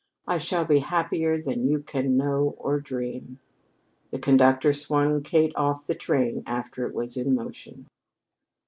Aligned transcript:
I 0.25 0.39
shall 0.39 0.65
be 0.65 0.79
happier 0.79 1.39
than 1.39 1.67
you 1.67 1.79
can 1.79 2.17
know 2.17 2.55
or 2.57 2.79
dream." 2.79 3.37
The 4.09 4.17
conductor 4.17 4.73
swung 4.73 5.21
Kate 5.21 5.53
off 5.55 5.85
the 5.85 5.93
train 5.93 6.41
after 6.47 6.87
it 6.87 6.95
was 6.95 7.17
in 7.17 7.35
motion. 7.35 7.85